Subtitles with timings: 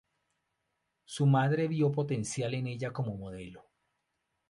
[1.05, 3.69] Su madre vio potencial en ella como modelo.